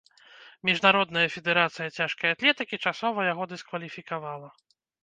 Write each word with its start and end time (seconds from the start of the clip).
Міжнародная 0.69 1.25
федэрацыя 1.35 1.93
цяжкай 2.01 2.35
атлетыкі 2.37 2.81
часова 2.89 3.31
яго 3.33 3.43
дыскваліфікавала. 3.55 4.49